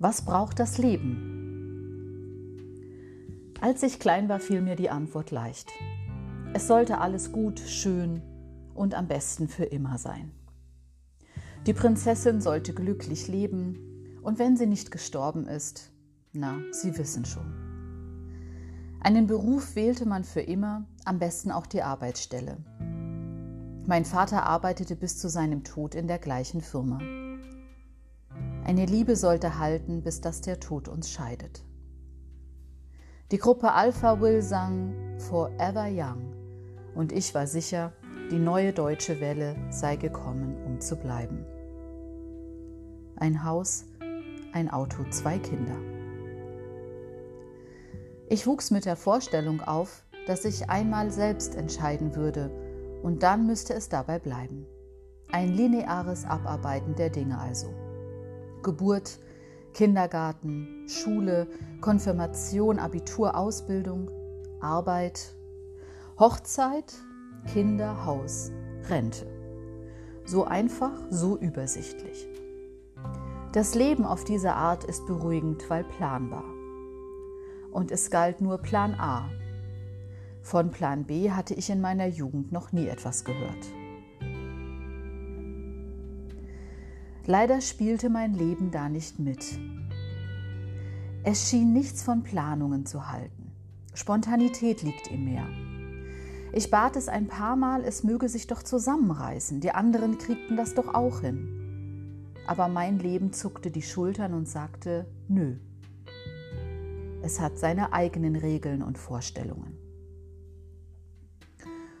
[0.00, 1.34] Was braucht das Leben?
[3.60, 5.72] Als ich klein war, fiel mir die Antwort leicht.
[6.54, 8.22] Es sollte alles gut, schön
[8.74, 10.30] und am besten für immer sein.
[11.66, 15.90] Die Prinzessin sollte glücklich leben und wenn sie nicht gestorben ist,
[16.32, 17.52] na, Sie wissen schon.
[19.00, 22.58] Einen Beruf wählte man für immer, am besten auch die Arbeitsstelle.
[23.84, 27.00] Mein Vater arbeitete bis zu seinem Tod in der gleichen Firma.
[28.68, 31.64] Eine Liebe sollte halten, bis dass der Tod uns scheidet.
[33.32, 36.34] Die Gruppe Alpha Will sang Forever Young
[36.94, 37.94] und ich war sicher,
[38.30, 41.46] die neue deutsche Welle sei gekommen, um zu bleiben.
[43.16, 43.86] Ein Haus,
[44.52, 45.78] ein Auto, zwei Kinder.
[48.28, 52.50] Ich wuchs mit der Vorstellung auf, dass ich einmal selbst entscheiden würde
[53.02, 54.66] und dann müsste es dabei bleiben.
[55.32, 57.87] Ein lineares Abarbeiten der Dinge also.
[58.62, 59.18] Geburt,
[59.74, 61.46] Kindergarten, Schule,
[61.80, 64.10] Konfirmation, Abitur, Ausbildung,
[64.60, 65.34] Arbeit,
[66.18, 66.94] Hochzeit,
[67.52, 68.50] Kinder, Haus,
[68.88, 69.26] Rente.
[70.24, 72.28] So einfach, so übersichtlich.
[73.52, 76.44] Das Leben auf diese Art ist beruhigend, weil planbar.
[77.70, 79.30] Und es galt nur Plan A.
[80.42, 83.66] Von Plan B hatte ich in meiner Jugend noch nie etwas gehört.
[87.28, 89.44] Leider spielte mein Leben da nicht mit.
[91.24, 93.52] Es schien nichts von Planungen zu halten.
[93.92, 95.46] Spontanität liegt ihm mehr.
[96.54, 100.72] Ich bat es ein paar Mal, es möge sich doch zusammenreißen, die anderen kriegten das
[100.72, 102.24] doch auch hin.
[102.46, 105.58] Aber mein Leben zuckte die Schultern und sagte, nö.
[107.20, 109.76] Es hat seine eigenen Regeln und Vorstellungen.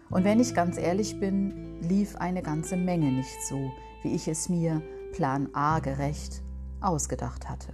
[0.08, 3.70] Und wenn ich ganz ehrlich bin, lief eine ganze Menge nicht so,
[4.02, 4.80] wie ich es mir
[5.12, 6.42] Plan A gerecht
[6.80, 7.72] ausgedacht hatte.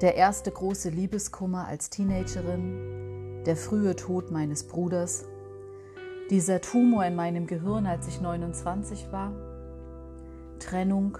[0.00, 5.26] Der erste große Liebeskummer als Teenagerin, der frühe Tod meines Bruders,
[6.30, 9.32] dieser Tumor in meinem Gehirn, als ich 29 war,
[10.58, 11.18] Trennung,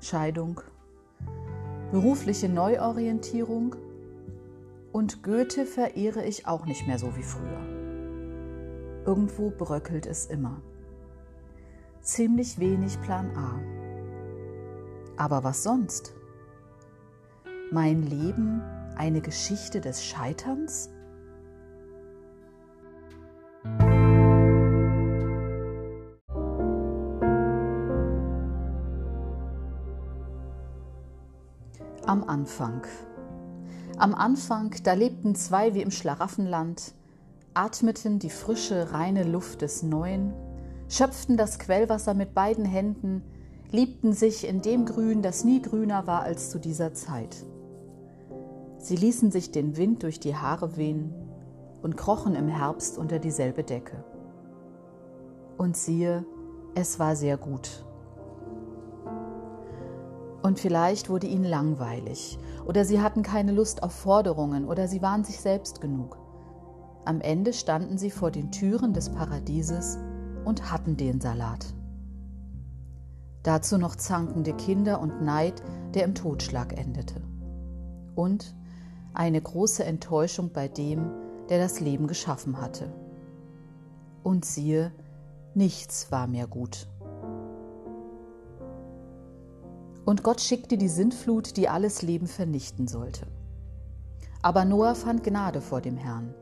[0.00, 0.60] Scheidung,
[1.90, 3.76] berufliche Neuorientierung
[4.92, 7.60] und Goethe verehre ich auch nicht mehr so wie früher.
[9.04, 10.60] Irgendwo bröckelt es immer.
[12.02, 13.71] Ziemlich wenig Plan A.
[15.16, 16.14] Aber was sonst?
[17.70, 18.62] Mein Leben
[18.96, 20.90] eine Geschichte des Scheiterns?
[32.04, 32.82] Am Anfang.
[33.96, 36.94] Am Anfang, da lebten zwei wie im Schlaraffenland,
[37.54, 40.32] atmeten die frische, reine Luft des Neuen,
[40.88, 43.22] schöpften das Quellwasser mit beiden Händen,
[43.72, 47.46] liebten sich in dem Grün, das nie grüner war als zu dieser Zeit.
[48.76, 51.14] Sie ließen sich den Wind durch die Haare wehen
[51.82, 54.04] und krochen im Herbst unter dieselbe Decke.
[55.56, 56.26] Und siehe,
[56.74, 57.84] es war sehr gut.
[60.42, 65.24] Und vielleicht wurde ihnen langweilig oder sie hatten keine Lust auf Forderungen oder sie waren
[65.24, 66.18] sich selbst genug.
[67.04, 69.98] Am Ende standen sie vor den Türen des Paradieses
[70.44, 71.74] und hatten den Salat.
[73.42, 75.62] Dazu noch zankende Kinder und Neid,
[75.94, 77.20] der im Totschlag endete.
[78.14, 78.54] Und
[79.14, 81.10] eine große Enttäuschung bei dem,
[81.48, 82.92] der das Leben geschaffen hatte.
[84.22, 84.92] Und siehe,
[85.54, 86.88] nichts war mehr gut.
[90.04, 93.26] Und Gott schickte die Sintflut, die alles Leben vernichten sollte.
[94.40, 96.34] Aber Noah fand Gnade vor dem Herrn.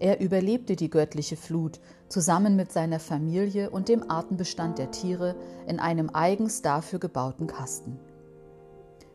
[0.00, 1.78] Er überlebte die göttliche Flut
[2.08, 8.00] zusammen mit seiner Familie und dem Artenbestand der Tiere in einem eigens dafür gebauten Kasten.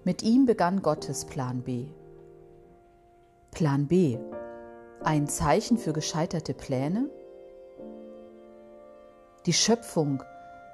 [0.04, 1.88] Mit ihm begann Gottes Plan B.
[3.50, 4.20] Plan B.
[5.04, 7.10] Ein Zeichen für gescheiterte Pläne?
[9.48, 10.22] Die Schöpfung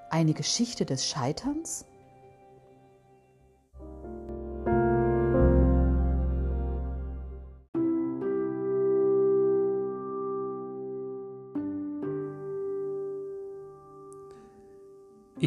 [0.10, 1.86] eine Geschichte des Scheiterns?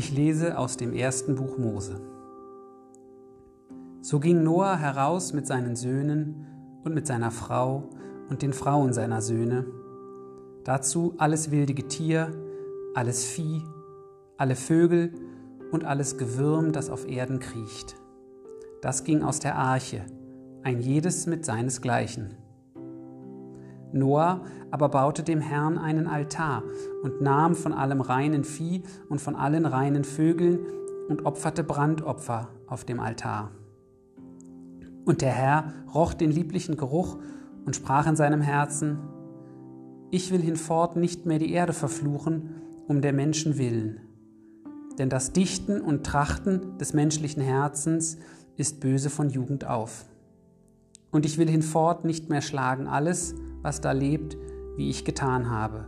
[0.05, 1.99] Ich lese aus dem ersten Buch Mose.
[4.03, 6.47] So ging Noah heraus mit seinen Söhnen
[6.85, 7.89] und mit seiner Frau
[8.29, 9.65] und den Frauen seiner Söhne,
[10.62, 12.31] dazu alles wilde Getier,
[12.95, 13.62] alles Vieh,
[14.37, 15.15] alle Vögel
[15.73, 17.97] und alles Gewürm, das auf Erden kriecht.
[18.83, 20.05] Das ging aus der Arche,
[20.62, 22.37] ein jedes mit seinesgleichen.
[23.94, 26.62] Noah aber baute dem Herrn einen Altar
[27.02, 30.58] und nahm von allem reinen Vieh und von allen reinen Vögeln
[31.08, 33.50] und opferte Brandopfer auf dem Altar.
[35.05, 37.19] Und der Herr roch den lieblichen Geruch
[37.67, 38.99] und sprach in seinem Herzen,
[40.11, 44.00] Ich will hinfort nicht mehr die Erde verfluchen, um der Menschen willen.
[44.99, 48.19] Denn das Dichten und Trachten des menschlichen Herzens
[48.56, 50.06] ist böse von Jugend auf.
[51.11, 53.35] Und ich will hinfort nicht mehr schlagen alles,
[53.65, 54.37] was da lebt,
[54.77, 55.87] wie ich getan habe.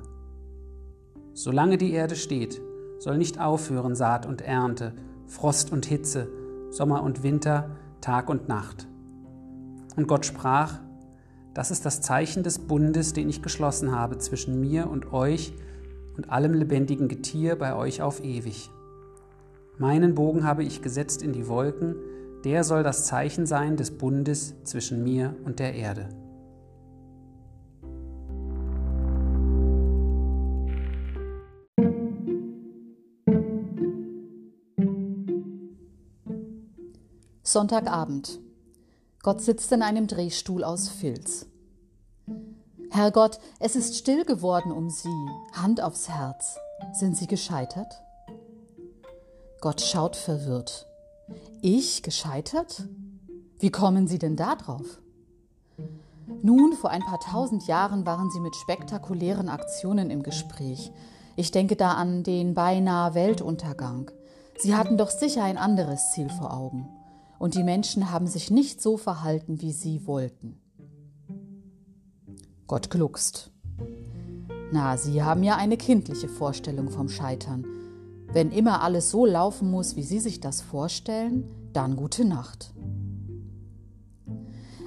[1.34, 2.60] Solange die Erde steht,
[2.98, 4.94] soll nicht aufhören Saat und Ernte,
[5.26, 6.28] Frost und Hitze,
[6.70, 7.70] Sommer und Winter,
[8.00, 8.88] Tag und Nacht.
[9.96, 10.80] Und Gott sprach,
[11.52, 15.52] das ist das Zeichen des Bundes, den ich geschlossen habe zwischen mir und euch
[16.16, 18.70] und allem lebendigen Getier bei euch auf ewig.
[19.78, 21.96] Meinen Bogen habe ich gesetzt in die Wolken,
[22.44, 26.08] der soll das Zeichen sein des Bundes zwischen mir und der Erde.
[37.46, 38.40] Sonntagabend.
[39.22, 41.46] Gott sitzt in einem Drehstuhl aus Filz.
[42.90, 45.28] Herr Gott, es ist still geworden um Sie.
[45.52, 46.58] Hand aufs Herz.
[46.92, 48.02] Sind Sie gescheitert?
[49.60, 50.88] Gott schaut verwirrt.
[51.62, 52.82] Ich gescheitert?
[53.60, 55.00] Wie kommen Sie denn da drauf?
[56.42, 60.90] Nun, vor ein paar tausend Jahren waren Sie mit spektakulären Aktionen im Gespräch.
[61.36, 64.10] Ich denke da an den beinahe Weltuntergang.
[64.58, 66.88] Sie hatten doch sicher ein anderes Ziel vor Augen
[67.38, 70.58] und die Menschen haben sich nicht so verhalten, wie sie wollten.
[72.66, 73.50] Gott gluckst.
[74.72, 77.64] Na, Sie haben ja eine kindliche Vorstellung vom Scheitern.
[78.32, 82.74] Wenn immer alles so laufen muss, wie Sie sich das vorstellen, dann gute Nacht.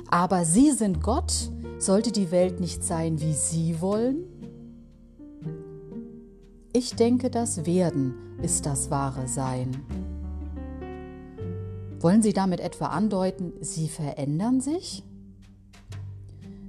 [0.09, 4.25] Aber Sie sind Gott, sollte die Welt nicht sein, wie Sie wollen?
[6.73, 9.71] Ich denke, das Werden ist das wahre Sein.
[12.01, 15.03] Wollen Sie damit etwa andeuten, Sie verändern sich?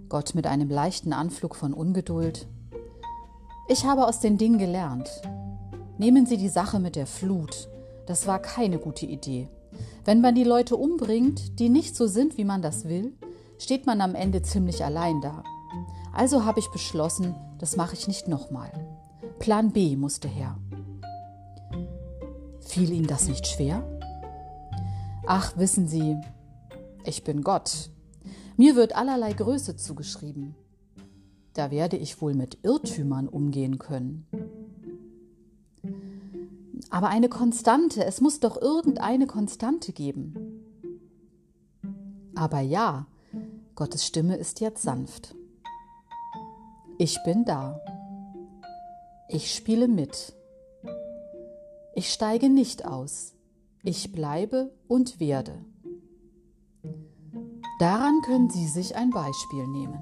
[0.08, 2.48] Gott mit einem leichten Anflug von Ungeduld.
[3.68, 5.08] Ich habe aus den Dingen gelernt.
[5.98, 7.68] Nehmen Sie die Sache mit der Flut.
[8.06, 9.48] Das war keine gute Idee.
[10.04, 13.12] Wenn man die Leute umbringt, die nicht so sind, wie man das will,
[13.56, 15.44] steht man am Ende ziemlich allein da.
[16.12, 18.72] Also habe ich beschlossen, das mache ich nicht nochmal.
[19.38, 20.58] Plan B musste her.
[22.58, 23.99] Fiel Ihnen das nicht schwer?
[25.32, 26.16] Ach, wissen Sie,
[27.04, 27.90] ich bin Gott.
[28.56, 30.56] Mir wird allerlei Größe zugeschrieben.
[31.52, 34.26] Da werde ich wohl mit Irrtümern umgehen können.
[36.90, 40.34] Aber eine Konstante, es muss doch irgendeine Konstante geben.
[42.34, 43.06] Aber ja,
[43.76, 45.36] Gottes Stimme ist jetzt sanft.
[46.98, 47.80] Ich bin da.
[49.28, 50.34] Ich spiele mit.
[51.94, 53.36] Ich steige nicht aus.
[53.82, 55.64] Ich bleibe und werde.
[57.78, 59.98] Daran können Sie sich ein Beispiel nehmen.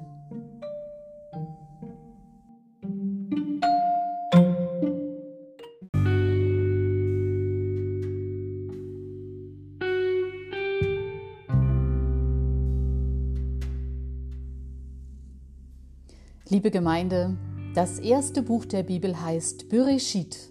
[16.48, 17.36] Liebe Gemeinde,
[17.74, 20.50] das erste Buch der Bibel heißt Bereshit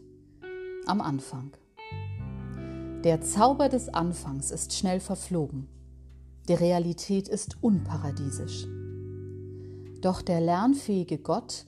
[0.85, 1.51] am Anfang.
[3.07, 5.69] Der Zauber des Anfangs ist schnell verflogen.
[6.49, 8.67] Die Realität ist unparadiesisch.
[10.01, 11.67] Doch der lernfähige Gott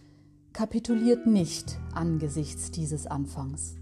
[0.51, 3.77] kapituliert nicht angesichts dieses Anfangs.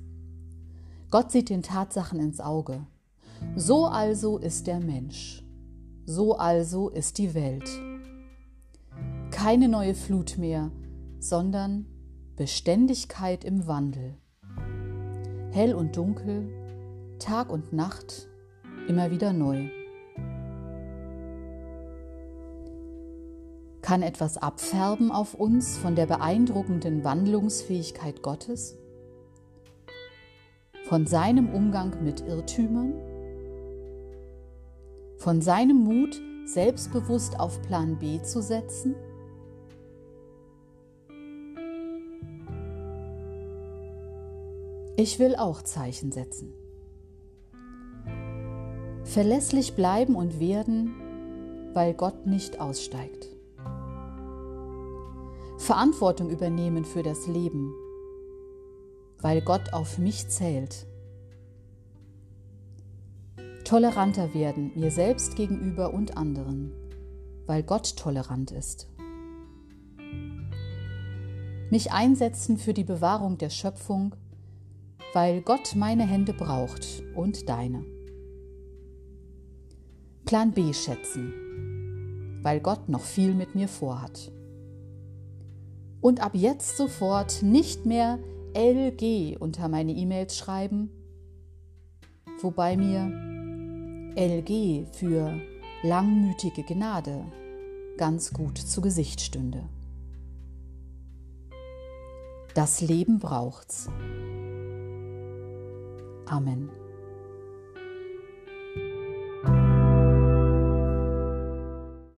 [1.10, 2.86] Gott sieht den Tatsachen ins Auge.
[3.56, 5.44] So also ist der Mensch.
[6.06, 7.68] So also ist die Welt.
[9.32, 10.70] Keine neue Flut mehr,
[11.18, 11.88] sondern
[12.36, 14.14] Beständigkeit im Wandel.
[15.50, 16.57] Hell und dunkel,
[17.20, 18.28] Tag und Nacht
[18.88, 19.70] immer wieder neu.
[23.82, 28.78] Kann etwas abfärben auf uns von der beeindruckenden Wandlungsfähigkeit Gottes?
[30.86, 32.94] Von seinem Umgang mit Irrtümern?
[35.18, 38.96] Von seinem Mut, selbstbewusst auf Plan B zu setzen?
[44.98, 46.54] Ich will auch Zeichen setzen.
[49.18, 50.94] Verlässlich bleiben und werden,
[51.74, 53.30] weil Gott nicht aussteigt.
[55.58, 57.74] Verantwortung übernehmen für das Leben,
[59.20, 60.86] weil Gott auf mich zählt.
[63.64, 66.72] Toleranter werden mir selbst gegenüber und anderen,
[67.48, 68.88] weil Gott tolerant ist.
[71.72, 74.14] Mich einsetzen für die Bewahrung der Schöpfung,
[75.14, 77.97] weil Gott meine Hände braucht und deine
[80.28, 81.34] Plan B schätzen,
[82.44, 84.30] weil Gott noch viel mit mir vorhat.
[86.02, 88.20] Und ab jetzt sofort nicht mehr
[88.54, 90.90] LG unter meine E-Mails schreiben,
[92.42, 93.10] wobei mir
[94.18, 95.34] LG für
[95.82, 97.24] langmütige Gnade
[97.98, 99.64] ganz gut zu Gesicht stünde.
[102.54, 103.88] Das Leben braucht's.
[106.26, 106.70] Amen.